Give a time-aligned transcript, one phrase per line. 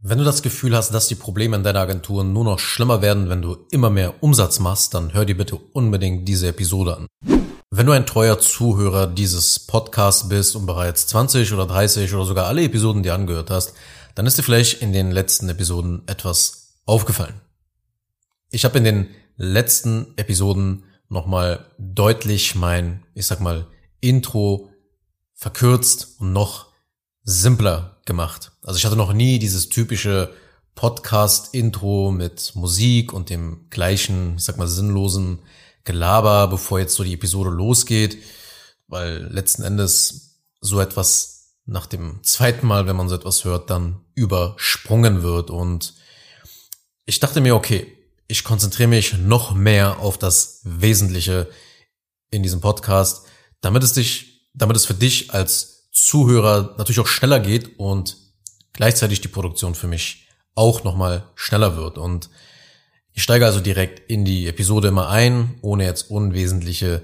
[0.00, 3.28] Wenn du das Gefühl hast, dass die Probleme in deiner Agentur nur noch schlimmer werden,
[3.28, 7.06] wenn du immer mehr Umsatz machst, dann hör dir bitte unbedingt diese Episode an.
[7.70, 12.46] Wenn du ein treuer Zuhörer dieses Podcasts bist und bereits 20 oder 30 oder sogar
[12.46, 13.74] alle Episoden dir angehört hast,
[14.14, 17.40] dann ist dir vielleicht in den letzten Episoden etwas aufgefallen.
[18.50, 23.66] Ich habe in den letzten Episoden nochmal deutlich mein, ich sag mal,
[24.00, 24.70] Intro
[25.34, 26.67] verkürzt und noch
[27.30, 28.52] simpler gemacht.
[28.64, 30.32] Also ich hatte noch nie dieses typische
[30.74, 35.40] Podcast-Intro mit Musik und dem gleichen, ich sag mal, sinnlosen
[35.84, 38.16] Gelaber, bevor jetzt so die Episode losgeht,
[38.86, 44.00] weil letzten Endes so etwas nach dem zweiten Mal, wenn man so etwas hört, dann
[44.14, 45.50] übersprungen wird.
[45.50, 45.96] Und
[47.04, 47.92] ich dachte mir, okay,
[48.26, 51.50] ich konzentriere mich noch mehr auf das Wesentliche
[52.30, 53.26] in diesem Podcast,
[53.60, 58.16] damit es dich, damit es für dich als Zuhörer natürlich auch schneller geht und
[58.72, 61.98] gleichzeitig die Produktion für mich auch nochmal schneller wird.
[61.98, 62.30] Und
[63.12, 67.02] ich steige also direkt in die Episode immer ein, ohne jetzt unwesentliche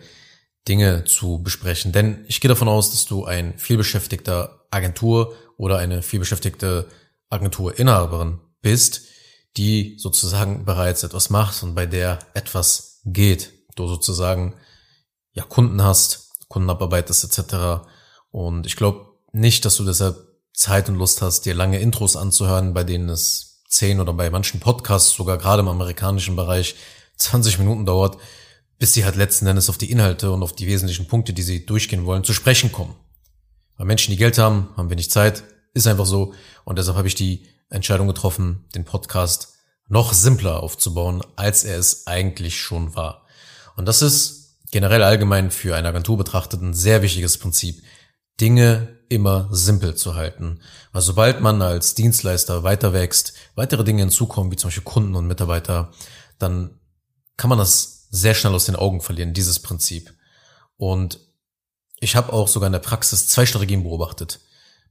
[0.69, 1.93] Dinge zu besprechen.
[1.93, 6.89] Denn ich gehe davon aus, dass du ein vielbeschäftigter Agentur oder eine vielbeschäftigte
[7.31, 9.03] Agenturinhaberin bist,
[9.57, 13.53] die sozusagen bereits etwas macht und bei der etwas geht.
[13.77, 14.55] Du sozusagen
[15.33, 17.87] ja Kunden hast, Kunden abarbeitest etc.
[18.35, 20.17] Und ich glaube nicht, dass du deshalb
[20.53, 24.59] Zeit und Lust hast, dir lange Intros anzuhören, bei denen es zehn oder bei manchen
[24.59, 26.75] Podcasts, sogar gerade im amerikanischen Bereich,
[27.17, 28.19] 20 Minuten dauert,
[28.77, 31.65] bis sie halt letzten Endes auf die Inhalte und auf die wesentlichen Punkte, die sie
[31.65, 32.97] durchgehen wollen, zu sprechen kommen.
[33.77, 36.35] Weil Menschen, die Geld haben, haben wenig Zeit, ist einfach so.
[36.65, 39.55] Und deshalb habe ich die Entscheidung getroffen, den Podcast
[39.87, 43.29] noch simpler aufzubauen, als er es eigentlich schon war.
[43.77, 47.81] Und das ist generell allgemein für eine Agentur betrachtet ein sehr wichtiges Prinzip.
[48.41, 50.61] Dinge immer simpel zu halten.
[50.93, 55.27] Weil sobald man als Dienstleister weiter wächst, weitere Dinge hinzukommen, wie zum Beispiel Kunden und
[55.27, 55.93] Mitarbeiter,
[56.39, 56.81] dann
[57.37, 60.13] kann man das sehr schnell aus den Augen verlieren, dieses Prinzip.
[60.77, 61.21] Und
[62.01, 64.41] ich habe auch sogar in der Praxis zwei Strategien beobachtet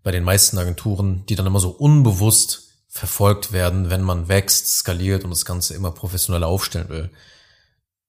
[0.03, 5.23] bei den meisten Agenturen, die dann immer so unbewusst verfolgt werden, wenn man wächst, skaliert
[5.23, 7.11] und das Ganze immer professioneller aufstellen will.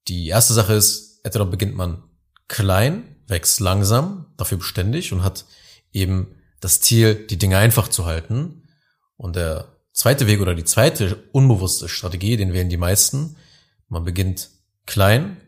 [0.09, 2.03] Die erste Sache ist, entweder beginnt man
[2.49, 5.45] klein wächst langsam, dafür beständig und hat
[5.93, 8.69] eben das Ziel, die Dinge einfach zu halten.
[9.17, 13.37] Und der zweite Weg oder die zweite unbewusste Strategie, den wählen die meisten.
[13.89, 14.51] Man beginnt
[14.87, 15.41] klein,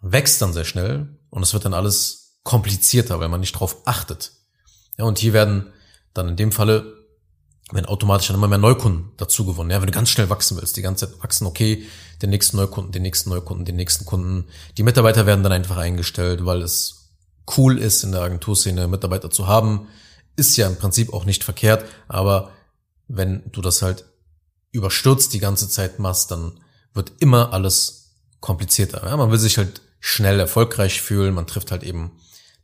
[0.00, 4.32] wächst dann sehr schnell und es wird dann alles komplizierter, weil man nicht drauf achtet.
[4.98, 5.72] Ja, und hier werden
[6.14, 6.96] dann in dem Falle
[7.72, 9.70] wenn automatisch dann immer mehr Neukunden dazu gewonnen.
[9.70, 11.84] Ja, wenn du ganz schnell wachsen willst, die ganze Zeit wachsen, okay,
[12.22, 14.46] den nächsten Neukunden, den nächsten Neukunden, den nächsten Kunden.
[14.78, 17.05] Die Mitarbeiter werden dann einfach eingestellt, weil es
[17.56, 19.88] cool ist, in der Agenturszene Mitarbeiter zu haben,
[20.36, 22.50] ist ja im Prinzip auch nicht verkehrt, aber
[23.08, 24.04] wenn du das halt
[24.72, 26.60] überstürzt die ganze Zeit machst, dann
[26.92, 29.06] wird immer alles komplizierter.
[29.06, 32.12] Ja, man will sich halt schnell erfolgreich fühlen, man trifft halt eben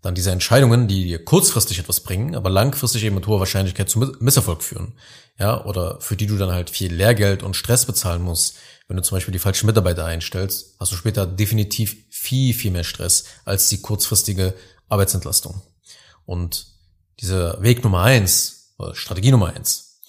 [0.02, 4.00] dann diese Entscheidungen, die dir kurzfristig etwas bringen, aber langfristig eben mit hoher Wahrscheinlichkeit zu
[4.18, 4.94] Misserfolg führen.
[5.38, 8.56] Ja, oder für die du dann halt viel Lehrgeld und Stress bezahlen musst.
[8.88, 12.84] Wenn du zum Beispiel die falschen Mitarbeiter einstellst, hast du später definitiv viel, viel mehr
[12.84, 14.54] Stress als die kurzfristige
[14.92, 15.62] Arbeitsentlastung.
[16.24, 16.66] Und
[17.20, 20.00] dieser Weg Nummer eins, oder Strategie Nummer eins,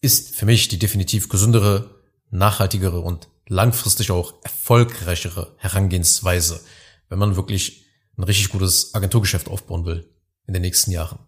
[0.00, 6.60] ist für mich die definitiv gesündere, nachhaltigere und langfristig auch erfolgreichere Herangehensweise,
[7.08, 7.84] wenn man wirklich
[8.16, 10.08] ein richtig gutes Agenturgeschäft aufbauen will
[10.46, 11.18] in den nächsten Jahren.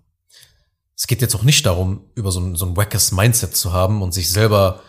[0.95, 4.03] Es geht jetzt auch nicht darum, über so ein, so ein wackes Mindset zu haben
[4.03, 4.83] und sich selber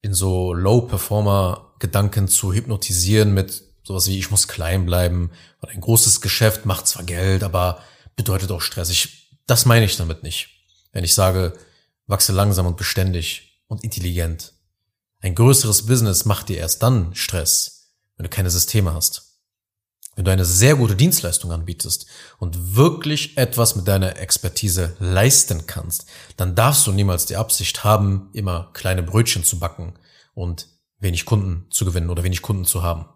[0.00, 5.30] in so Low-Performer-Gedanken zu hypnotisieren mit Sowas wie, ich muss klein bleiben.
[5.62, 7.82] Und ein großes Geschäft macht zwar Geld, aber
[8.16, 8.90] bedeutet auch Stress.
[8.90, 10.50] Ich, das meine ich damit nicht.
[10.92, 11.54] Wenn ich sage,
[12.06, 14.52] wachse langsam und beständig und intelligent.
[15.20, 19.38] Ein größeres Business macht dir erst dann Stress, wenn du keine Systeme hast.
[20.16, 26.04] Wenn du eine sehr gute Dienstleistung anbietest und wirklich etwas mit deiner Expertise leisten kannst,
[26.36, 29.98] dann darfst du niemals die Absicht haben, immer kleine Brötchen zu backen
[30.34, 30.68] und
[30.98, 33.06] wenig Kunden zu gewinnen oder wenig Kunden zu haben.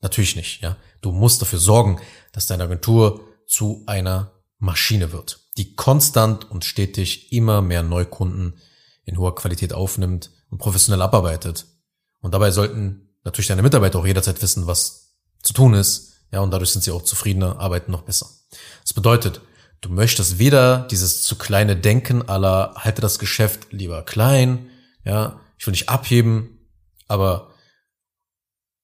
[0.00, 0.76] Natürlich nicht, ja.
[1.00, 2.00] Du musst dafür sorgen,
[2.32, 8.58] dass deine Agentur zu einer Maschine wird, die konstant und stetig immer mehr Neukunden
[9.04, 11.66] in hoher Qualität aufnimmt und professionell abarbeitet.
[12.20, 16.52] Und dabei sollten natürlich deine Mitarbeiter auch jederzeit wissen, was zu tun ist, ja, und
[16.52, 18.28] dadurch sind sie auch zufriedener, arbeiten noch besser.
[18.82, 19.40] Das bedeutet,
[19.80, 24.70] du möchtest weder dieses zu kleine Denken aller halte das Geschäft lieber klein,
[25.04, 26.68] ja, ich will nicht abheben,
[27.08, 27.54] aber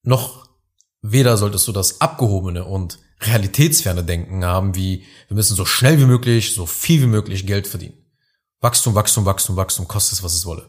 [0.03, 0.46] noch
[1.13, 6.05] Weder solltest du das abgehobene und realitätsferne Denken haben, wie wir müssen so schnell wie
[6.05, 7.95] möglich, so viel wie möglich Geld verdienen.
[8.61, 10.69] Wachstum, Wachstum, Wachstum, Wachstum, kostet es, was es wolle.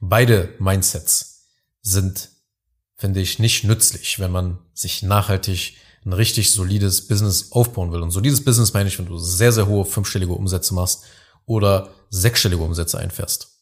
[0.00, 1.48] Beide Mindsets
[1.82, 2.30] sind,
[2.96, 8.02] finde ich, nicht nützlich, wenn man sich nachhaltig ein richtig solides Business aufbauen will.
[8.02, 11.04] Und solides Business meine ich, wenn du sehr, sehr hohe fünfstellige Umsätze machst
[11.46, 13.58] oder sechsstellige Umsätze einfährst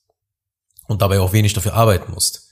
[0.87, 2.49] und dabei auch wenig dafür arbeiten musst.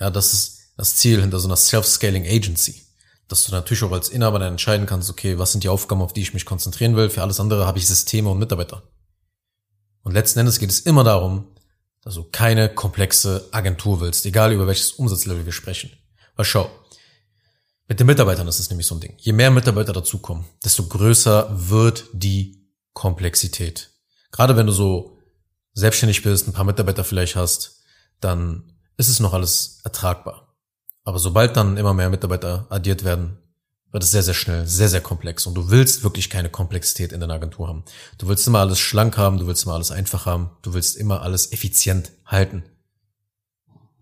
[0.00, 2.83] Ja, das ist das Ziel hinter so einer Self-Scaling Agency.
[3.28, 6.12] Dass du natürlich auch als Inhaber dann entscheiden kannst, okay, was sind die Aufgaben, auf
[6.12, 7.10] die ich mich konzentrieren will.
[7.10, 8.82] Für alles andere habe ich Systeme und Mitarbeiter.
[10.02, 11.46] Und letzten Endes geht es immer darum,
[12.02, 15.90] dass du keine komplexe Agentur willst, egal über welches Umsatzlevel wir sprechen.
[16.36, 16.70] Weil schau,
[17.88, 19.14] mit den Mitarbeitern ist es nämlich so ein Ding.
[19.18, 23.90] Je mehr Mitarbeiter dazukommen, desto größer wird die Komplexität.
[24.30, 25.18] Gerade wenn du so
[25.74, 27.82] selbstständig bist, ein paar Mitarbeiter vielleicht hast,
[28.20, 30.43] dann ist es noch alles ertragbar.
[31.04, 33.38] Aber sobald dann immer mehr Mitarbeiter addiert werden,
[33.92, 35.46] wird es sehr, sehr schnell, sehr, sehr komplex.
[35.46, 37.84] Und du willst wirklich keine Komplexität in deiner Agentur haben.
[38.18, 41.22] Du willst immer alles schlank haben, du willst immer alles einfach haben, du willst immer
[41.22, 42.64] alles effizient halten.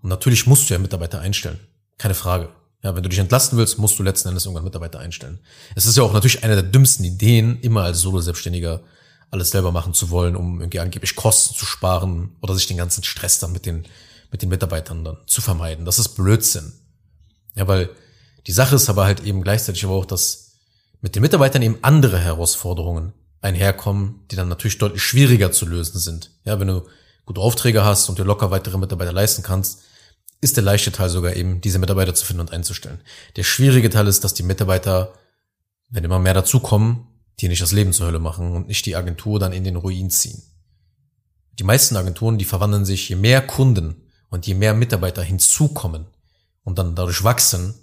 [0.01, 1.61] Und natürlich musst du ja Mitarbeiter einstellen.
[1.99, 2.49] Keine Frage.
[2.83, 5.41] Ja, wenn du dich entlasten willst, musst du letzten Endes irgendwann Mitarbeiter einstellen.
[5.77, 8.83] Es ist ja auch natürlich eine der dümmsten Ideen, immer als Solo-Selbstständiger
[9.31, 13.05] alles selber machen zu wollen, um irgendwie angeblich Kosten zu sparen oder sich den ganzen
[13.05, 13.87] Stress dann mit den,
[14.31, 15.85] mit den Mitarbeitern dann zu vermeiden.
[15.85, 16.73] Das ist Blödsinn.
[17.55, 17.91] Ja, weil
[18.47, 20.53] die Sache ist aber halt eben gleichzeitig aber auch, dass
[21.01, 26.31] mit den Mitarbeitern eben andere Herausforderungen einherkommen, die dann natürlich deutlich schwieriger zu lösen sind.
[26.45, 26.87] Ja, wenn du
[27.25, 29.83] gute Aufträge hast und dir locker weitere Mitarbeiter leisten kannst,
[30.41, 33.01] ist der leichte Teil sogar eben, diese Mitarbeiter zu finden und einzustellen.
[33.37, 35.13] Der schwierige Teil ist, dass die Mitarbeiter,
[35.89, 37.07] wenn immer mehr dazukommen,
[37.41, 40.11] die nicht das Leben zur Hölle machen und nicht die Agentur dann in den Ruin
[40.11, 40.43] ziehen.
[41.59, 46.07] Die meisten Agenturen, die verwandeln sich, je mehr Kunden und je mehr Mitarbeiter hinzukommen
[46.65, 47.75] und dann dadurch wachsen,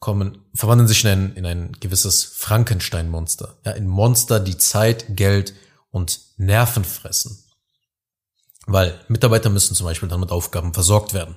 [0.00, 3.56] kommen, verwandeln sich in ein, in ein gewisses Frankenstein-Monster.
[3.64, 5.54] Ja, in Monster, die Zeit, Geld
[5.90, 7.42] und Nerven fressen.
[8.66, 11.36] Weil Mitarbeiter müssen zum Beispiel dann mit Aufgaben versorgt werden.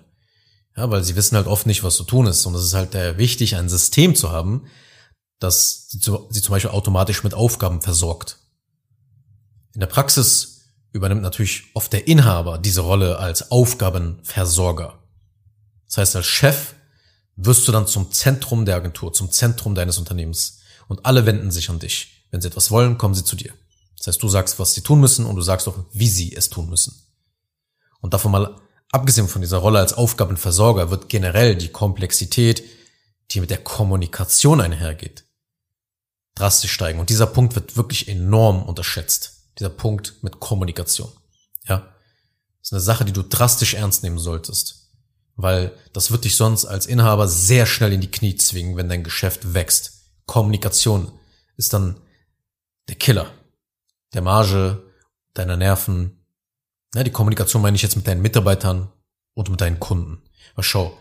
[0.75, 2.45] Ja, weil sie wissen halt oft nicht, was zu tun ist.
[2.45, 4.67] Und es ist halt äh, wichtig, ein System zu haben,
[5.39, 8.38] das sie, zu, sie zum Beispiel automatisch mit Aufgaben versorgt.
[9.73, 10.61] In der Praxis
[10.91, 14.96] übernimmt natürlich oft der Inhaber diese Rolle als Aufgabenversorger.
[15.88, 16.75] Das heißt, als Chef
[17.38, 20.60] wirst du dann zum Zentrum der Agentur, zum Zentrum deines Unternehmens.
[20.88, 22.25] Und alle wenden sich an dich.
[22.31, 23.54] Wenn sie etwas wollen, kommen sie zu dir.
[23.98, 26.50] Das heißt, du sagst, was sie tun müssen und du sagst auch, wie sie es
[26.50, 26.94] tun müssen.
[28.01, 28.60] Und davon mal
[28.92, 32.63] abgesehen von dieser Rolle als Aufgabenversorger wird generell die Komplexität,
[33.31, 35.25] die mit der Kommunikation einhergeht,
[36.36, 37.00] drastisch steigen.
[37.00, 39.33] Und dieser Punkt wird wirklich enorm unterschätzt.
[39.60, 41.12] Dieser Punkt mit Kommunikation.
[41.68, 41.94] Ja.
[42.60, 44.87] Das ist eine Sache, die du drastisch ernst nehmen solltest
[45.38, 49.04] weil das wird dich sonst als Inhaber sehr schnell in die Knie zwingen, wenn dein
[49.04, 50.01] Geschäft wächst.
[50.25, 51.12] Kommunikation
[51.56, 52.01] ist dann
[52.89, 53.31] der Killer
[54.13, 54.84] der Marge,
[55.34, 56.25] deiner Nerven.
[56.95, 58.92] Ja, die Kommunikation meine ich jetzt mit deinen Mitarbeitern
[59.34, 60.22] und mit deinen Kunden.
[60.54, 60.98] Aber schau,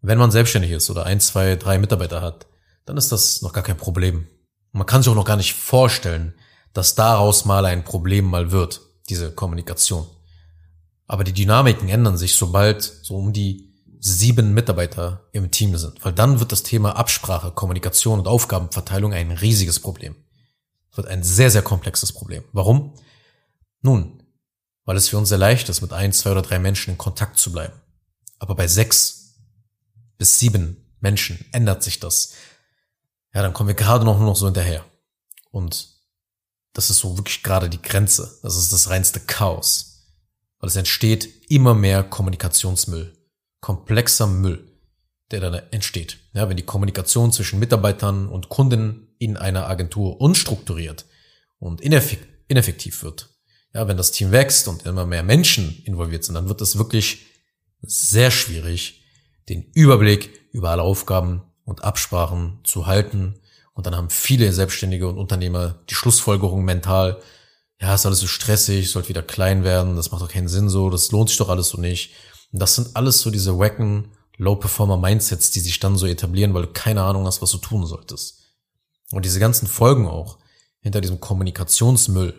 [0.00, 2.46] wenn man selbstständig ist oder ein, zwei, drei Mitarbeiter hat,
[2.84, 4.28] dann ist das noch gar kein Problem.
[4.72, 6.34] Und man kann sich auch noch gar nicht vorstellen,
[6.72, 10.06] dass daraus mal ein Problem mal wird, diese Kommunikation.
[11.06, 13.71] Aber die Dynamiken ändern sich, sobald so um die
[14.04, 19.30] sieben Mitarbeiter im Team sind, weil dann wird das Thema Absprache, Kommunikation und Aufgabenverteilung ein
[19.30, 20.16] riesiges Problem.
[20.90, 22.42] Es wird ein sehr, sehr komplexes Problem.
[22.52, 22.94] Warum?
[23.80, 24.24] Nun,
[24.84, 27.38] weil es für uns sehr leicht ist, mit ein, zwei oder drei Menschen in Kontakt
[27.38, 27.74] zu bleiben.
[28.40, 29.36] Aber bei sechs
[30.18, 32.32] bis sieben Menschen ändert sich das.
[33.32, 34.84] Ja, dann kommen wir gerade noch nur noch so hinterher.
[35.52, 35.90] Und
[36.72, 38.40] das ist so wirklich gerade die Grenze.
[38.42, 40.08] Das ist das reinste Chaos.
[40.58, 43.16] Weil es entsteht immer mehr Kommunikationsmüll
[43.62, 44.68] komplexer Müll,
[45.30, 46.18] der dann entsteht.
[46.34, 51.06] Ja, wenn die Kommunikation zwischen Mitarbeitern und Kunden in einer Agentur unstrukturiert
[51.58, 53.30] und ineffektiv wird.
[53.72, 57.24] Ja, wenn das Team wächst und immer mehr Menschen involviert sind, dann wird es wirklich
[57.80, 59.04] sehr schwierig,
[59.48, 63.40] den Überblick über alle Aufgaben und Absprachen zu halten.
[63.74, 67.22] Und dann haben viele Selbstständige und Unternehmer die Schlussfolgerung mental,
[67.80, 70.90] ja, ist alles so stressig, sollte wieder klein werden, das macht doch keinen Sinn so,
[70.90, 72.12] das lohnt sich doch alles so nicht.
[72.52, 76.72] Und das sind alles so diese wacken Low-Performer-Mindsets, die sich dann so etablieren, weil du
[76.72, 78.40] keine Ahnung hast, was du tun solltest.
[79.10, 80.38] Und diese ganzen Folgen auch
[80.80, 82.34] hinter diesem Kommunikationsmüll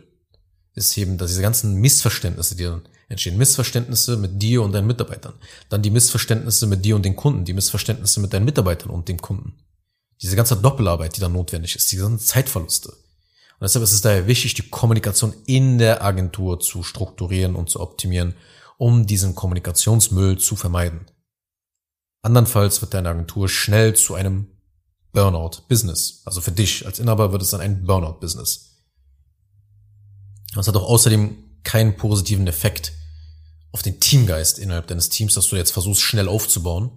[0.76, 5.34] ist eben, dass diese ganzen Missverständnisse, die dann entstehen, Missverständnisse mit dir und deinen Mitarbeitern,
[5.70, 9.22] dann die Missverständnisse mit dir und den Kunden, die Missverständnisse mit deinen Mitarbeitern und dem
[9.22, 9.54] Kunden.
[10.22, 12.90] Diese ganze Doppelarbeit, die dann notwendig ist, diese ganzen Zeitverluste.
[12.90, 17.80] Und deshalb ist es daher wichtig, die Kommunikation in der Agentur zu strukturieren und zu
[17.80, 18.36] optimieren
[18.84, 21.06] um diesen Kommunikationsmüll zu vermeiden.
[22.22, 24.48] Andernfalls wird deine Agentur schnell zu einem
[25.14, 26.24] Burnout-Business.
[26.26, 28.82] Also für dich als Inhaber wird es dann ein Burnout-Business.
[30.54, 32.92] Das hat auch außerdem keinen positiven Effekt
[33.72, 36.92] auf den Teamgeist innerhalb deines Teams, dass du jetzt versuchst, schnell aufzubauen,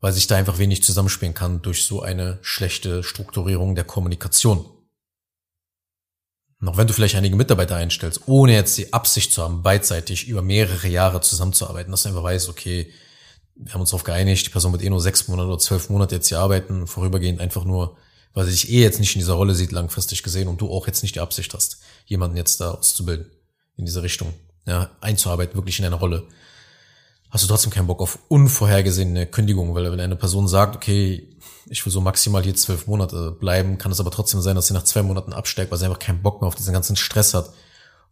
[0.00, 4.64] weil sich da einfach wenig zusammenspielen kann durch so eine schlechte Strukturierung der Kommunikation.
[6.64, 10.42] Auch wenn du vielleicht einige Mitarbeiter einstellst, ohne jetzt die Absicht zu haben, beidseitig über
[10.42, 12.90] mehrere Jahre zusammenzuarbeiten, dass du einfach weißt, okay,
[13.56, 16.14] wir haben uns darauf geeinigt, die Person wird eh nur sechs Monate oder zwölf Monate
[16.14, 17.96] jetzt hier arbeiten, vorübergehend einfach nur,
[18.32, 20.86] weil sie sich eh jetzt nicht in dieser Rolle sieht, langfristig gesehen, und du auch
[20.86, 23.26] jetzt nicht die Absicht hast, jemanden jetzt da auszubilden,
[23.76, 24.32] in diese Richtung,
[24.66, 26.28] ja, einzuarbeiten, wirklich in eine Rolle.
[27.30, 31.28] Hast du trotzdem keinen Bock auf unvorhergesehene Kündigung, weil wenn eine Person sagt, okay,
[31.66, 34.74] ich will so maximal hier zwölf Monate bleiben, kann es aber trotzdem sein, dass sie
[34.74, 37.50] nach zwei Monaten absteigt, weil sie einfach keinen Bock mehr auf diesen ganzen Stress hat,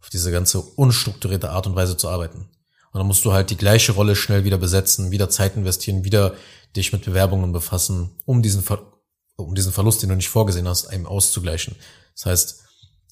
[0.01, 2.49] auf diese ganze unstrukturierte Art und Weise zu arbeiten.
[2.91, 6.35] Und dann musst du halt die gleiche Rolle schnell wieder besetzen, wieder Zeit investieren, wieder
[6.75, 8.81] dich mit Bewerbungen befassen, um diesen, Ver
[9.37, 11.75] um diesen Verlust, den du nicht vorgesehen hast, einem auszugleichen.
[12.15, 12.63] Das heißt,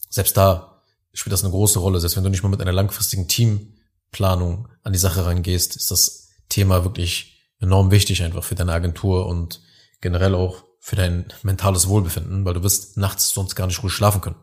[0.10, 0.82] selbst da
[1.14, 2.00] spielt das eine große Rolle.
[2.00, 6.30] Selbst wenn du nicht mal mit einer langfristigen Teamplanung an die Sache rangehst, ist das
[6.50, 9.62] Thema wirklich enorm wichtig einfach für deine Agentur und
[10.02, 14.22] generell auch für dein mentales Wohlbefinden, weil du wirst nachts sonst gar nicht ruhig schlafen
[14.22, 14.38] können.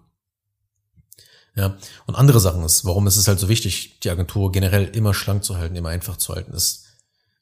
[1.55, 5.15] Ja, und andere Sachen ist, warum ist es halt so wichtig, die Agentur generell immer
[5.15, 6.85] schlank zu halten, immer einfach zu halten, ist,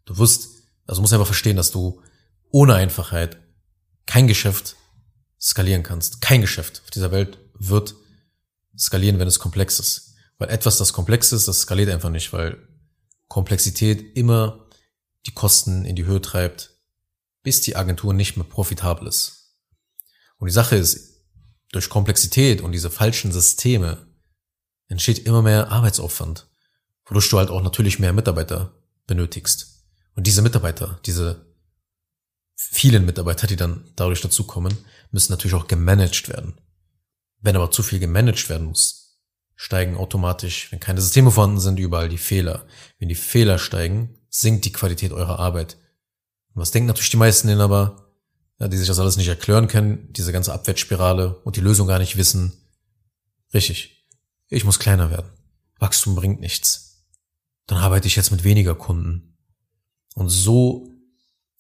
[0.04, 0.50] du wirst,
[0.86, 2.00] also musst einfach verstehen, dass du
[2.50, 3.38] ohne Einfachheit
[4.06, 4.76] kein Geschäft
[5.40, 6.20] skalieren kannst.
[6.20, 7.96] Kein Geschäft auf dieser Welt wird
[8.78, 10.14] skalieren, wenn es komplex ist.
[10.38, 12.58] Weil etwas, das komplex ist, das skaliert einfach nicht, weil
[13.28, 14.66] Komplexität immer
[15.26, 16.73] die Kosten in die Höhe treibt,
[17.44, 19.54] bis die Agentur nicht mehr profitabel ist.
[20.38, 21.22] Und die Sache ist,
[21.70, 24.08] durch Komplexität und diese falschen Systeme
[24.88, 26.48] entsteht immer mehr Arbeitsaufwand,
[27.04, 28.74] wodurch du halt auch natürlich mehr Mitarbeiter
[29.06, 29.84] benötigst.
[30.14, 31.54] Und diese Mitarbeiter, diese
[32.56, 34.76] vielen Mitarbeiter, die dann dadurch dazukommen,
[35.10, 36.60] müssen natürlich auch gemanagt werden.
[37.40, 39.18] Wenn aber zu viel gemanagt werden muss,
[39.56, 42.66] steigen automatisch, wenn keine Systeme vorhanden sind, überall die Fehler.
[42.98, 45.76] Wenn die Fehler steigen, sinkt die Qualität eurer Arbeit.
[46.54, 48.12] Und was denken natürlich die meisten denn aber,
[48.58, 51.98] ja, die sich das alles nicht erklären können, diese ganze Abwärtsspirale und die Lösung gar
[51.98, 52.52] nicht wissen.
[53.52, 54.06] Richtig.
[54.48, 55.30] Ich muss kleiner werden.
[55.80, 57.06] Wachstum bringt nichts.
[57.66, 59.36] Dann arbeite ich jetzt mit weniger Kunden.
[60.14, 60.88] Und so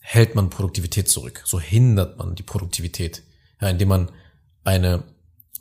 [0.00, 1.42] hält man Produktivität zurück.
[1.44, 3.22] So hindert man die Produktivität.
[3.60, 4.12] Ja, indem man
[4.62, 5.02] eine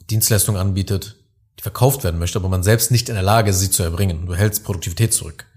[0.10, 1.16] Dienstleistung anbietet,
[1.58, 4.28] die verkauft werden möchte, aber man selbst nicht in der Lage ist, sie zu erbringen.
[4.28, 5.48] Du hältst Produktivität zurück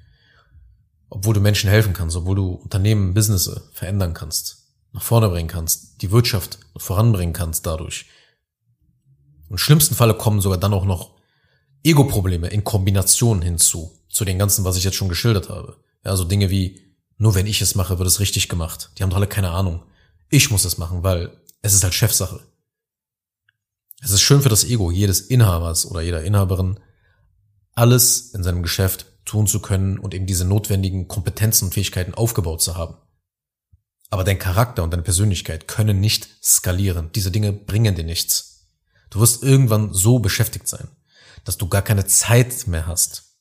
[1.08, 6.02] obwohl du Menschen helfen kannst, obwohl du Unternehmen, Business verändern kannst, nach vorne bringen kannst,
[6.02, 8.06] die Wirtschaft voranbringen kannst dadurch.
[9.48, 11.16] Im schlimmsten Falle kommen sogar dann auch noch
[11.84, 15.76] Ego-Probleme in Kombination hinzu, zu den ganzen, was ich jetzt schon geschildert habe.
[16.04, 18.90] Ja, so Dinge wie, nur wenn ich es mache, wird es richtig gemacht.
[18.96, 19.84] Die haben doch alle keine Ahnung.
[20.28, 22.40] Ich muss es machen, weil es ist halt Chefsache.
[24.02, 26.80] Es ist schön für das Ego jedes Inhabers oder jeder Inhaberin,
[27.72, 32.62] alles in seinem Geschäft tun zu können und eben diese notwendigen Kompetenzen und Fähigkeiten aufgebaut
[32.62, 32.96] zu haben.
[34.08, 37.10] Aber dein Charakter und deine Persönlichkeit können nicht skalieren.
[37.14, 38.68] Diese Dinge bringen dir nichts.
[39.10, 40.88] Du wirst irgendwann so beschäftigt sein,
[41.44, 43.36] dass du gar keine Zeit mehr hast.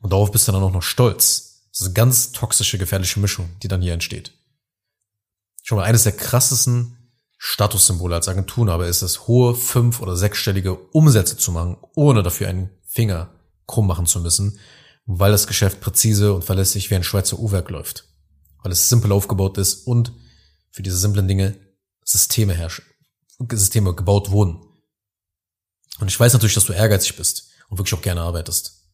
[0.00, 1.66] Und darauf bist du dann auch noch stolz.
[1.72, 4.32] Das ist eine ganz toxische, gefährliche Mischung, die dann hier entsteht.
[5.62, 6.96] Schon mal eines der krassesten
[7.38, 12.70] Statussymbole als Agenturenhaber ist es, hohe fünf- oder sechsstellige Umsätze zu machen, ohne dafür einen
[12.86, 13.35] Finger
[13.66, 14.58] krumm machen zu müssen,
[15.06, 18.08] weil das Geschäft präzise und verlässlich wie ein Schweizer Uhrwerk läuft.
[18.62, 20.12] Weil es simpel aufgebaut ist und
[20.70, 21.56] für diese simplen Dinge
[22.04, 22.84] Systeme herrschen,
[23.50, 24.60] Systeme gebaut wurden.
[25.98, 28.84] Und ich weiß natürlich, dass du ehrgeizig bist und wirklich auch gerne arbeitest.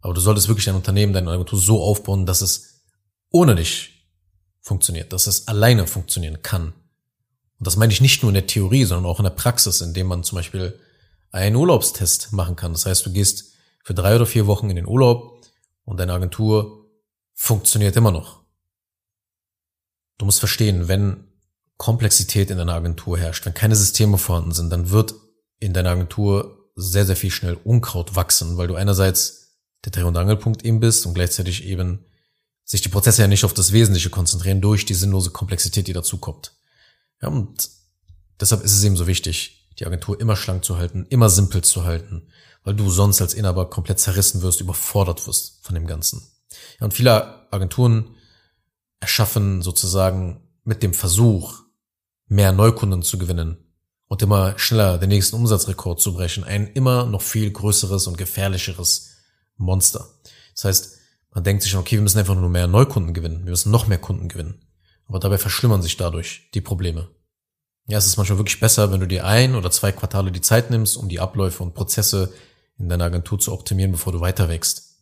[0.00, 2.82] Aber du solltest wirklich dein Unternehmen, deine Agentur so aufbauen, dass es
[3.30, 4.10] ohne dich
[4.60, 6.72] funktioniert, dass es alleine funktionieren kann.
[7.58, 10.08] Und das meine ich nicht nur in der Theorie, sondern auch in der Praxis, indem
[10.08, 10.78] man zum Beispiel
[11.30, 12.72] einen Urlaubstest machen kann.
[12.72, 13.53] Das heißt, du gehst
[13.84, 15.40] für drei oder vier Wochen in den Urlaub
[15.84, 16.90] und deine Agentur
[17.34, 18.42] funktioniert immer noch.
[20.18, 21.28] Du musst verstehen, wenn
[21.76, 25.14] Komplexität in deiner Agentur herrscht, wenn keine Systeme vorhanden sind, dann wird
[25.58, 30.16] in deiner Agentur sehr, sehr viel schnell Unkraut wachsen, weil du einerseits der Dreh- und
[30.16, 32.06] Angelpunkt eben bist und gleichzeitig eben
[32.64, 36.56] sich die Prozesse ja nicht auf das Wesentliche konzentrieren durch die sinnlose Komplexität, die dazukommt.
[37.20, 37.68] Ja, und
[38.40, 41.84] deshalb ist es eben so wichtig, die Agentur immer schlank zu halten, immer simpel zu
[41.84, 42.28] halten,
[42.64, 46.26] weil du sonst als Inhaber komplett zerrissen wirst, überfordert wirst von dem Ganzen.
[46.80, 48.16] Ja, und viele Agenturen
[49.00, 51.60] erschaffen sozusagen mit dem Versuch,
[52.26, 53.58] mehr Neukunden zu gewinnen
[54.08, 59.10] und immer schneller den nächsten Umsatzrekord zu brechen, ein immer noch viel größeres und gefährlicheres
[59.56, 60.08] Monster.
[60.54, 60.98] Das heißt,
[61.32, 63.98] man denkt sich okay, wir müssen einfach nur mehr Neukunden gewinnen, wir müssen noch mehr
[63.98, 64.64] Kunden gewinnen.
[65.06, 67.08] Aber dabei verschlimmern sich dadurch die Probleme.
[67.86, 70.70] Ja, es ist manchmal wirklich besser, wenn du dir ein oder zwei Quartale die Zeit
[70.70, 72.32] nimmst, um die Abläufe und Prozesse
[72.78, 74.94] in deiner Agentur zu optimieren, bevor du weiter wächst.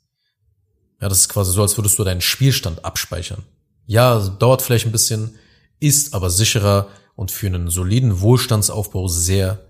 [1.01, 3.43] Ja, das ist quasi so, als würdest du deinen Spielstand abspeichern.
[3.87, 5.37] Ja, dauert vielleicht ein bisschen,
[5.81, 9.61] ist aber sicherer und für einen soliden Wohlstandsaufbau sehr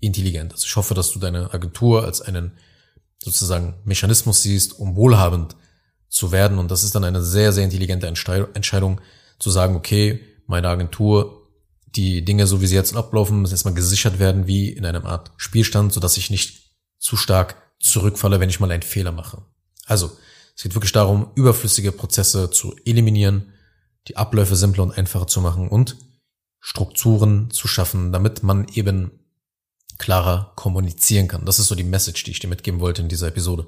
[0.00, 0.52] intelligent.
[0.52, 2.52] Also ich hoffe, dass du deine Agentur als einen
[3.22, 5.56] sozusagen Mechanismus siehst, um wohlhabend
[6.08, 6.58] zu werden.
[6.58, 9.00] Und das ist dann eine sehr, sehr intelligente Entscheidung
[9.38, 11.48] zu sagen, okay, meine Agentur,
[11.86, 15.30] die Dinge, so wie sie jetzt ablaufen, müssen erstmal gesichert werden wie in einem Art
[15.36, 16.61] Spielstand, sodass ich nicht
[17.02, 19.42] zu stark zurückfalle, wenn ich mal einen Fehler mache.
[19.86, 20.16] Also,
[20.56, 23.52] es geht wirklich darum, überflüssige Prozesse zu eliminieren,
[24.08, 25.96] die Abläufe simpler und einfacher zu machen und
[26.60, 29.10] Strukturen zu schaffen, damit man eben
[29.98, 31.44] klarer kommunizieren kann.
[31.44, 33.66] Das ist so die Message, die ich dir mitgeben wollte in dieser Episode.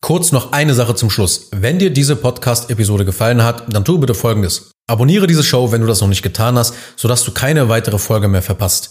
[0.00, 1.48] Kurz noch eine Sache zum Schluss.
[1.52, 4.70] Wenn dir diese Podcast-Episode gefallen hat, dann tu bitte Folgendes.
[4.86, 8.28] Abonniere diese Show, wenn du das noch nicht getan hast, sodass du keine weitere Folge
[8.28, 8.90] mehr verpasst.